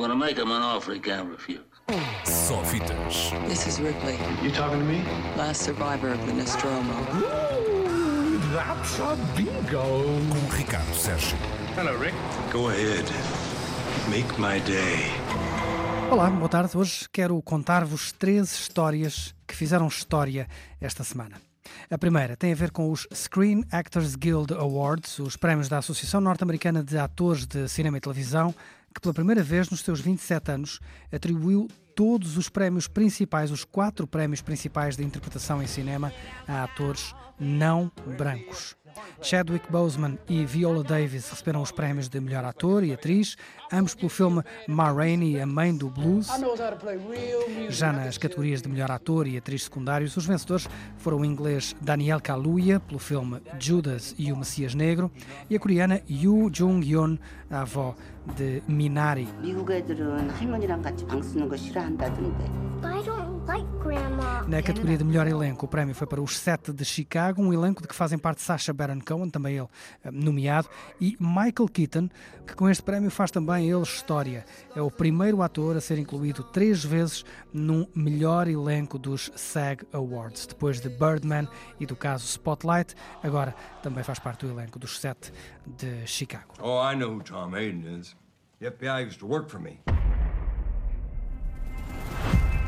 going 0.00 0.10
to 0.10 0.16
make 0.16 0.38
him 0.38 0.50
an 0.50 0.62
offer 0.62 0.94
he 0.94 0.98
can't 1.00 1.28
refuse. 1.30 1.60
Só 2.24 2.62
fitas. 2.64 3.32
This 3.48 3.66
is 3.66 3.78
Ripley, 3.80 4.16
You 4.42 4.50
talking 4.50 4.78
to 4.78 4.84
me? 4.84 5.02
last 5.36 5.62
survivor 5.62 6.12
of 6.12 6.24
the 6.26 6.32
Nostromo. 6.32 6.94
That's 8.54 8.98
a 9.00 9.16
bingo. 9.36 9.82
Com 10.30 10.56
Ricardo 10.56 10.94
Sérgio. 10.94 11.36
Hello, 11.76 11.96
Rick. 11.98 12.14
Go 12.52 12.68
ahead. 12.70 13.04
Make 14.08 14.40
my 14.40 14.60
day. 14.60 15.10
Olá, 16.10 16.30
boa 16.30 16.48
tarde. 16.48 16.76
Hoje 16.76 17.06
quero 17.12 17.40
contar-vos 17.42 18.10
três 18.12 18.52
histórias 18.52 19.34
que 19.46 19.54
fizeram 19.54 19.86
história 19.86 20.48
esta 20.80 21.04
semana. 21.04 21.36
A 21.90 21.98
primeira 21.98 22.36
tem 22.36 22.52
a 22.52 22.56
ver 22.56 22.70
com 22.70 22.90
os 22.90 23.06
Screen 23.14 23.64
Actors 23.70 24.16
Guild 24.16 24.54
Awards, 24.54 25.18
os 25.18 25.36
prémios 25.36 25.68
da 25.68 25.78
Associação 25.78 26.20
Norte-Americana 26.20 26.82
de 26.82 26.96
Atores 26.98 27.46
de 27.46 27.68
Cinema 27.68 27.98
e 27.98 28.00
Televisão, 28.00 28.54
que 28.94 29.00
pela 29.00 29.14
primeira 29.14 29.42
vez 29.42 29.70
nos 29.70 29.80
seus 29.80 30.00
27 30.00 30.50
anos 30.50 30.80
atribuiu 31.12 31.68
todos 31.94 32.36
os 32.36 32.48
prémios 32.48 32.88
principais, 32.88 33.50
os 33.50 33.64
quatro 33.64 34.06
prémios 34.06 34.40
principais 34.40 34.96
de 34.96 35.04
interpretação 35.04 35.62
em 35.62 35.66
cinema, 35.66 36.12
a 36.46 36.64
atores 36.64 37.14
não 37.38 37.90
brancos. 38.16 38.76
Chadwick 39.22 39.70
Boseman 39.70 40.18
e 40.28 40.44
Viola 40.44 40.82
Davis 40.82 41.28
receberam 41.28 41.60
os 41.60 41.70
prémios 41.70 42.08
de 42.08 42.20
melhor 42.20 42.44
ator 42.44 42.82
e 42.82 42.92
atriz, 42.92 43.36
ambos 43.72 43.94
pelo 43.94 44.08
filme 44.08 44.42
Ma 44.66 44.90
Rainey, 44.90 45.40
a 45.40 45.46
mãe 45.46 45.76
do 45.76 45.88
blues. 45.90 46.28
Já 47.68 47.92
nas 47.92 48.16
categorias 48.16 48.62
de 48.62 48.68
melhor 48.68 48.90
ator 48.90 49.26
e 49.26 49.36
atriz 49.36 49.64
secundários, 49.64 50.16
os 50.16 50.26
vencedores 50.26 50.68
foram 50.96 51.20
o 51.20 51.24
inglês 51.24 51.76
Daniel 51.80 52.20
Kaluuya 52.20 52.80
pelo 52.80 52.98
filme 52.98 53.40
Judas 53.58 54.14
e 54.18 54.32
o 54.32 54.36
Messias 54.36 54.74
Negro 54.74 55.10
e 55.48 55.56
a 55.56 55.60
coreana 55.60 56.00
Yoo 56.08 56.50
Jung-yeon, 56.52 57.18
a 57.50 57.62
avó 57.62 57.94
de 58.36 58.62
Minari. 58.66 59.28
Na 64.46 64.62
categoria 64.62 64.98
de 64.98 65.04
melhor 65.04 65.26
elenco, 65.26 65.66
o 65.66 65.68
prémio 65.68 65.94
foi 65.94 66.06
para 66.06 66.20
os 66.20 66.38
sete 66.38 66.72
de 66.72 66.84
Chicago, 66.84 67.42
um 67.42 67.52
elenco 67.52 67.82
de 67.82 67.88
que 67.88 67.94
fazem 67.94 68.18
parte 68.18 68.42
Sacha 68.42 68.72
Baron 68.72 69.00
Cohen, 69.10 69.28
também 69.30 69.56
ele 69.56 69.68
eh, 70.04 70.10
nomeado, 70.10 70.68
e 71.00 71.16
Michael 71.18 71.68
Keaton, 71.72 72.08
que 72.46 72.54
com 72.54 72.68
este 72.68 72.82
prémio 72.82 73.10
faz 73.10 73.30
também 73.30 73.68
ele 73.68 73.82
história. 73.82 74.44
É 74.74 74.80
o 74.80 74.90
primeiro 74.90 75.42
ator 75.42 75.76
a 75.76 75.80
ser 75.80 75.98
incluído 75.98 76.44
três 76.44 76.84
vezes 76.84 77.24
num 77.52 77.86
melhor 77.94 78.46
elenco 78.46 78.98
dos 78.98 79.30
SAG 79.34 79.84
Awards, 79.92 80.46
depois 80.46 80.80
de 80.80 80.88
Birdman 80.88 81.48
e 81.78 81.86
do 81.86 81.96
caso 81.96 82.24
Spotlight, 82.26 82.94
agora 83.22 83.54
também 83.82 84.04
faz 84.04 84.18
parte 84.18 84.46
do 84.46 84.52
elenco 84.52 84.78
dos 84.78 85.00
Sete 85.00 85.32
de 85.66 86.06
Chicago. 86.06 86.54
Oh, 86.60 86.80
I 86.80 86.94
know 86.94 87.16
who 87.16 87.22
Tom 87.22 87.54
Hayden 87.54 87.98
is. 87.98 88.14
The 88.60 88.70
FBI 88.70 89.06
used 89.06 89.20
to 89.20 89.26
work 89.26 89.50
for 89.50 89.58
me. 89.58 89.80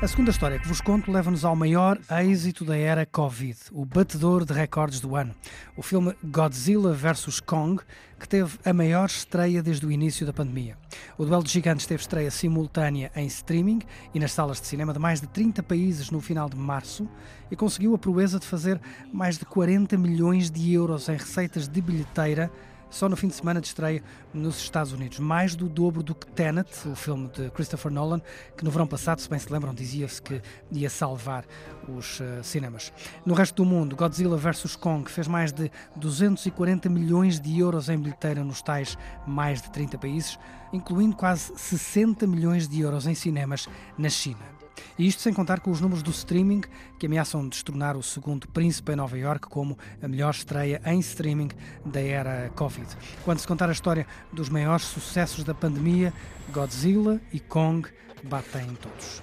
A 0.00 0.06
segunda 0.06 0.30
história 0.30 0.60
que 0.60 0.68
vos 0.68 0.80
conto 0.80 1.10
leva-nos 1.10 1.44
ao 1.44 1.56
maior 1.56 1.98
êxito 2.22 2.64
da 2.64 2.76
era 2.76 3.04
Covid, 3.04 3.58
o 3.72 3.84
batedor 3.84 4.44
de 4.44 4.52
recordes 4.52 5.00
do 5.00 5.16
ano. 5.16 5.34
O 5.76 5.82
filme 5.82 6.14
Godzilla 6.22 6.94
vs. 6.94 7.40
Kong, 7.40 7.82
que 8.16 8.28
teve 8.28 8.56
a 8.64 8.72
maior 8.72 9.06
estreia 9.06 9.60
desde 9.60 9.84
o 9.84 9.90
início 9.90 10.24
da 10.24 10.32
pandemia. 10.32 10.78
O 11.18 11.24
Duelo 11.24 11.42
de 11.42 11.50
Gigantes 11.50 11.84
teve 11.84 12.00
estreia 12.00 12.30
simultânea 12.30 13.10
em 13.16 13.26
streaming 13.26 13.80
e 14.14 14.20
nas 14.20 14.30
salas 14.30 14.60
de 14.60 14.68
cinema 14.68 14.92
de 14.92 15.00
mais 15.00 15.20
de 15.20 15.26
30 15.26 15.64
países 15.64 16.12
no 16.12 16.20
final 16.20 16.48
de 16.48 16.56
março 16.56 17.08
e 17.50 17.56
conseguiu 17.56 17.92
a 17.92 17.98
proeza 17.98 18.38
de 18.38 18.46
fazer 18.46 18.80
mais 19.12 19.36
de 19.36 19.44
40 19.46 19.98
milhões 19.98 20.48
de 20.48 20.72
euros 20.72 21.08
em 21.08 21.16
receitas 21.16 21.66
de 21.66 21.80
bilheteira 21.80 22.52
só 22.90 23.08
no 23.08 23.16
fim 23.16 23.28
de 23.28 23.34
semana 23.34 23.60
de 23.60 23.66
estreia 23.66 24.02
nos 24.32 24.58
Estados 24.58 24.92
Unidos. 24.92 25.18
Mais 25.18 25.54
do 25.54 25.68
dobro 25.68 26.02
do 26.02 26.14
que 26.14 26.26
Tenet, 26.26 26.70
o 26.88 26.94
filme 26.94 27.28
de 27.28 27.50
Christopher 27.50 27.92
Nolan, 27.92 28.20
que 28.56 28.64
no 28.64 28.70
verão 28.70 28.86
passado, 28.86 29.20
se 29.20 29.28
bem 29.28 29.38
se 29.38 29.52
lembram, 29.52 29.74
dizia-se 29.74 30.20
que 30.20 30.40
ia 30.70 30.90
salvar 30.90 31.44
os 31.88 32.20
uh, 32.20 32.42
cinemas. 32.42 32.92
No 33.24 33.34
resto 33.34 33.56
do 33.56 33.64
mundo, 33.64 33.96
Godzilla 33.96 34.36
vs. 34.36 34.76
Kong 34.76 35.10
fez 35.10 35.26
mais 35.26 35.52
de 35.52 35.70
240 35.96 36.88
milhões 36.88 37.40
de 37.40 37.58
euros 37.58 37.88
em 37.88 37.98
bilheteira 37.98 38.44
nos 38.44 38.62
tais 38.62 38.96
mais 39.26 39.62
de 39.62 39.70
30 39.70 39.98
países, 39.98 40.38
incluindo 40.72 41.16
quase 41.16 41.52
60 41.56 42.26
milhões 42.26 42.68
de 42.68 42.80
euros 42.80 43.06
em 43.06 43.14
cinemas 43.14 43.68
na 43.96 44.08
China. 44.08 44.58
E 44.98 45.06
isto 45.06 45.22
sem 45.22 45.32
contar 45.32 45.60
com 45.60 45.70
os 45.70 45.80
números 45.80 46.02
do 46.02 46.10
streaming 46.10 46.62
que 46.98 47.06
ameaçam 47.06 47.48
destronar 47.48 47.96
o 47.96 48.02
segundo 48.02 48.48
príncipe 48.48 48.92
em 48.92 48.96
Nova 48.96 49.18
York 49.18 49.48
como 49.48 49.78
a 50.02 50.08
melhor 50.08 50.30
estreia 50.30 50.80
em 50.84 50.98
streaming 51.00 51.50
da 51.84 52.00
era 52.00 52.50
Covid. 52.56 52.86
Quando 53.24 53.38
se 53.38 53.46
contar 53.46 53.68
a 53.68 53.72
história 53.72 54.06
dos 54.32 54.48
maiores 54.48 54.84
sucessos 54.84 55.44
da 55.44 55.54
pandemia, 55.54 56.12
Godzilla 56.52 57.20
e 57.32 57.40
Kong 57.40 57.88
batem 58.24 58.66
todos. 58.80 59.22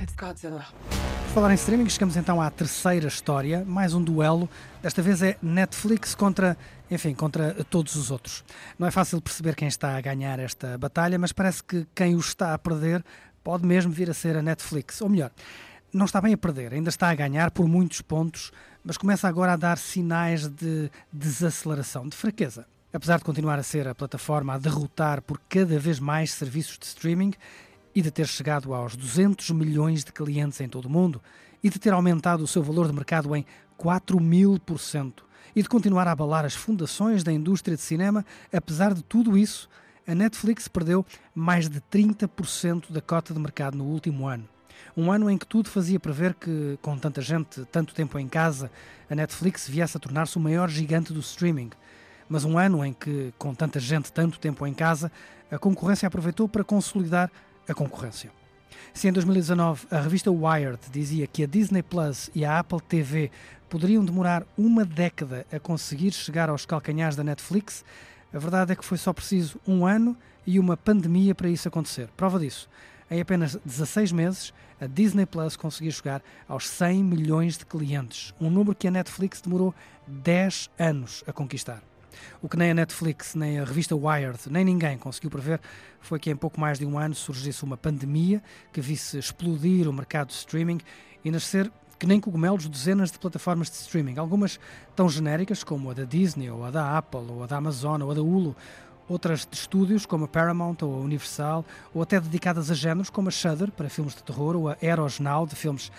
It's 0.00 0.14
Godzilla. 0.14 0.66
Falar 1.36 1.52
em 1.52 1.54
streaming, 1.56 1.88
chegamos 1.90 2.16
então 2.16 2.40
à 2.40 2.50
terceira 2.50 3.08
história, 3.08 3.62
mais 3.66 3.92
um 3.92 4.02
duelo. 4.02 4.48
Desta 4.80 5.02
vez 5.02 5.22
é 5.22 5.36
Netflix 5.42 6.14
contra, 6.14 6.56
enfim, 6.90 7.14
contra 7.14 7.64
todos 7.64 7.94
os 7.96 8.10
outros. 8.10 8.44
Não 8.78 8.86
é 8.86 8.90
fácil 8.90 9.20
perceber 9.20 9.54
quem 9.54 9.68
está 9.68 9.96
a 9.96 10.00
ganhar 10.00 10.38
esta 10.38 10.76
batalha, 10.78 11.18
mas 11.18 11.32
parece 11.32 11.62
que 11.62 11.86
quem 11.94 12.14
o 12.14 12.20
está 12.20 12.54
a 12.54 12.58
perder 12.58 13.04
pode 13.42 13.66
mesmo 13.66 13.92
vir 13.92 14.10
a 14.10 14.14
ser 14.14 14.36
a 14.36 14.42
Netflix. 14.42 15.00
Ou 15.00 15.08
melhor, 15.08 15.30
não 15.92 16.06
está 16.06 16.20
bem 16.20 16.34
a 16.34 16.38
perder, 16.38 16.72
ainda 16.72 16.88
está 16.88 17.10
a 17.10 17.14
ganhar 17.14 17.50
por 17.50 17.66
muitos 17.66 18.00
pontos, 18.00 18.52
mas 18.84 18.96
começa 18.96 19.28
agora 19.28 19.52
a 19.52 19.56
dar 19.56 19.78
sinais 19.78 20.46
de 20.48 20.90
desaceleração, 21.12 22.08
de 22.08 22.16
fraqueza. 22.16 22.66
Apesar 22.92 23.18
de 23.18 23.24
continuar 23.24 23.58
a 23.58 23.62
ser 23.62 23.86
a 23.86 23.94
plataforma 23.94 24.54
a 24.54 24.58
derrotar 24.58 25.20
por 25.20 25.40
cada 25.48 25.78
vez 25.78 25.98
mais 25.98 26.32
serviços 26.32 26.78
de 26.78 26.86
streaming, 26.86 27.32
e 27.96 28.02
de 28.02 28.10
ter 28.10 28.26
chegado 28.26 28.74
aos 28.74 28.94
200 28.94 29.52
milhões 29.52 30.04
de 30.04 30.12
clientes 30.12 30.60
em 30.60 30.68
todo 30.68 30.84
o 30.84 30.90
mundo 30.90 31.22
e 31.64 31.70
de 31.70 31.78
ter 31.78 31.94
aumentado 31.94 32.44
o 32.44 32.46
seu 32.46 32.62
valor 32.62 32.86
de 32.86 32.92
mercado 32.92 33.34
em 33.34 33.46
4 33.78 34.20
mil 34.20 34.60
por 34.60 34.78
cento 34.78 35.25
e 35.54 35.62
de 35.62 35.68
continuar 35.68 36.08
a 36.08 36.12
abalar 36.12 36.44
as 36.44 36.54
fundações 36.54 37.22
da 37.22 37.32
indústria 37.32 37.76
de 37.76 37.82
cinema, 37.82 38.24
apesar 38.52 38.94
de 38.94 39.02
tudo 39.02 39.36
isso, 39.36 39.68
a 40.06 40.14
Netflix 40.14 40.68
perdeu 40.68 41.04
mais 41.34 41.68
de 41.68 41.80
30% 41.80 42.90
da 42.90 43.00
cota 43.00 43.34
de 43.34 43.40
mercado 43.40 43.76
no 43.76 43.84
último 43.84 44.26
ano. 44.26 44.48
Um 44.96 45.10
ano 45.10 45.30
em 45.30 45.36
que 45.36 45.46
tudo 45.46 45.68
fazia 45.68 45.98
prever 45.98 46.34
que, 46.34 46.78
com 46.80 46.96
tanta 46.96 47.20
gente, 47.20 47.64
tanto 47.66 47.94
tempo 47.94 48.18
em 48.18 48.28
casa, 48.28 48.70
a 49.10 49.14
Netflix 49.14 49.68
viesse 49.68 49.96
a 49.96 50.00
tornar-se 50.00 50.36
o 50.36 50.40
maior 50.40 50.68
gigante 50.68 51.12
do 51.12 51.20
streaming. 51.20 51.70
Mas 52.28 52.44
um 52.44 52.58
ano 52.58 52.84
em 52.84 52.92
que, 52.92 53.32
com 53.38 53.54
tanta 53.54 53.78
gente, 53.78 54.12
tanto 54.12 54.38
tempo 54.38 54.66
em 54.66 54.74
casa, 54.74 55.10
a 55.50 55.58
concorrência 55.58 56.06
aproveitou 56.06 56.48
para 56.48 56.64
consolidar 56.64 57.30
a 57.68 57.74
concorrência. 57.74 58.30
Se 58.92 59.08
em 59.08 59.12
2019 59.12 59.86
a 59.90 60.00
revista 60.00 60.30
Wired 60.30 60.78
dizia 60.90 61.26
que 61.26 61.42
a 61.42 61.46
Disney 61.46 61.82
Plus 61.82 62.30
e 62.34 62.44
a 62.44 62.58
Apple 62.58 62.80
TV 62.80 63.30
poderiam 63.68 64.04
demorar 64.04 64.46
uma 64.56 64.84
década 64.84 65.46
a 65.52 65.58
conseguir 65.58 66.12
chegar 66.12 66.48
aos 66.48 66.64
calcanhares 66.64 67.16
da 67.16 67.24
Netflix, 67.24 67.84
a 68.32 68.38
verdade 68.38 68.72
é 68.72 68.76
que 68.76 68.84
foi 68.84 68.98
só 68.98 69.12
preciso 69.12 69.60
um 69.66 69.86
ano 69.86 70.16
e 70.46 70.58
uma 70.58 70.76
pandemia 70.76 71.34
para 71.34 71.48
isso 71.48 71.68
acontecer. 71.68 72.08
Prova 72.16 72.38
disso. 72.38 72.68
Em 73.10 73.20
apenas 73.20 73.56
16 73.64 74.12
meses, 74.12 74.52
a 74.80 74.86
Disney 74.86 75.26
Plus 75.26 75.56
conseguiu 75.56 75.92
chegar 75.92 76.22
aos 76.48 76.68
100 76.68 77.04
milhões 77.04 77.56
de 77.56 77.64
clientes, 77.64 78.34
um 78.40 78.50
número 78.50 78.74
que 78.74 78.88
a 78.88 78.90
Netflix 78.90 79.40
demorou 79.40 79.74
10 80.06 80.70
anos 80.78 81.22
a 81.26 81.32
conquistar. 81.32 81.82
O 82.42 82.48
que 82.48 82.56
nem 82.56 82.70
a 82.70 82.74
Netflix, 82.74 83.34
nem 83.34 83.58
a 83.58 83.64
revista 83.64 83.94
Wired, 83.94 84.38
nem 84.50 84.64
ninguém 84.64 84.98
conseguiu 84.98 85.30
prever 85.30 85.60
foi 86.00 86.18
que 86.18 86.30
em 86.30 86.36
pouco 86.36 86.60
mais 86.60 86.78
de 86.78 86.86
um 86.86 86.98
ano 86.98 87.14
surgisse 87.14 87.64
uma 87.64 87.76
pandemia 87.76 88.42
que 88.72 88.80
visse 88.80 89.18
explodir 89.18 89.88
o 89.88 89.92
mercado 89.92 90.28
de 90.28 90.34
streaming 90.34 90.80
e 91.24 91.30
nascer 91.30 91.70
que 91.98 92.06
nem 92.06 92.20
cogumelos 92.20 92.68
dezenas 92.68 93.10
de 93.10 93.18
plataformas 93.18 93.70
de 93.70 93.76
streaming, 93.76 94.18
algumas 94.18 94.60
tão 94.94 95.08
genéricas 95.08 95.64
como 95.64 95.90
a 95.90 95.94
da 95.94 96.04
Disney, 96.04 96.50
ou 96.50 96.64
a 96.64 96.70
da 96.70 96.96
Apple, 96.96 97.26
ou 97.28 97.42
a 97.42 97.46
da 97.46 97.56
Amazon, 97.56 98.02
ou 98.02 98.10
a 98.10 98.14
da 98.14 98.22
Hulu, 98.22 98.54
outras 99.08 99.46
de 99.46 99.56
estúdios 99.56 100.04
como 100.04 100.24
a 100.24 100.28
Paramount 100.28 100.76
ou 100.82 100.94
a 100.94 100.98
Universal, 100.98 101.64
ou 101.94 102.02
até 102.02 102.20
dedicadas 102.20 102.70
a 102.70 102.74
géneros 102.74 103.08
como 103.08 103.28
a 103.28 103.30
Shudder 103.30 103.70
para 103.70 103.88
filmes 103.88 104.14
de 104.14 104.22
terror 104.22 104.56
ou 104.56 104.68
a 104.68 104.76
Eros 104.82 105.20
Now 105.20 105.46
de 105.46 105.56
filmes 105.56 105.90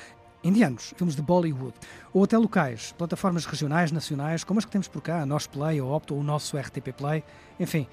indianos, 0.47 0.93
filmes 0.95 1.15
de 1.15 1.21
Bollywood, 1.21 1.75
ou 2.13 2.23
até 2.23 2.37
locais, 2.37 2.93
plataformas 2.97 3.45
regionais, 3.45 3.91
nacionais, 3.91 4.43
como 4.43 4.59
as 4.59 4.65
que 4.65 4.71
temos 4.71 4.87
por 4.87 5.01
cá, 5.01 5.21
a 5.21 5.25
Nós 5.25 5.45
Play, 5.45 5.79
a 5.79 5.85
Opto 5.85 6.13
ou 6.13 6.21
o 6.21 6.23
nosso 6.23 6.57
RTP 6.57 6.93
Play, 6.95 7.23
enfim, 7.59 7.87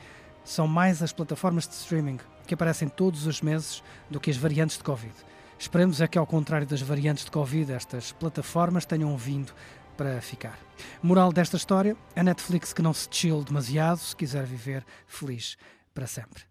são 0.44 0.68
mais 0.68 1.02
as 1.02 1.12
plataformas 1.12 1.66
de 1.66 1.74
streaming 1.74 2.18
que 2.46 2.54
aparecem 2.54 2.88
todos 2.88 3.26
os 3.26 3.40
meses 3.40 3.82
do 4.10 4.20
que 4.20 4.30
as 4.30 4.36
variantes 4.36 4.76
de 4.76 4.84
Covid. 4.84 5.14
Esperemos 5.58 6.00
é 6.00 6.06
que, 6.06 6.18
ao 6.18 6.26
contrário 6.26 6.66
das 6.66 6.82
variantes 6.82 7.24
de 7.24 7.30
Covid, 7.30 7.72
estas 7.72 8.12
plataformas 8.12 8.84
tenham 8.84 9.16
vindo 9.16 9.52
para 9.96 10.20
ficar. 10.20 10.58
Moral 11.02 11.32
desta 11.32 11.56
história: 11.56 11.96
a 12.14 12.22
Netflix 12.22 12.72
que 12.72 12.82
não 12.82 12.92
se 12.92 13.08
chill 13.10 13.42
demasiado 13.42 13.98
se 13.98 14.14
quiser 14.14 14.44
viver 14.44 14.84
feliz 15.06 15.56
para 15.94 16.06
sempre. 16.06 16.42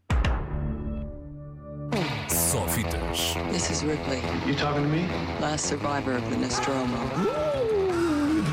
Só 2.53 2.67
fitas. 2.67 3.33
This 3.51 3.71
is 3.71 3.83
Ripley, 3.83 4.21
You 4.45 4.53
talking 4.53 4.83
to 4.83 4.87
me? 4.87 5.07
last 5.41 5.65
survivor 5.65 6.11
of 6.11 6.29
the 6.29 6.37
Nostromo. 6.37 6.99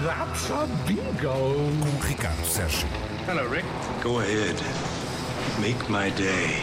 That's 0.02 0.48
a 0.48 0.66
bingo. 0.88 1.52
Com 1.52 2.00
Ricardo 2.08 2.42
Sérgio. 2.42 2.88
Hello, 3.26 3.44
Rick. 3.46 3.66
Go 4.02 4.20
ahead. 4.20 4.56
Make 5.60 5.86
my 5.90 6.08
day. 6.16 6.62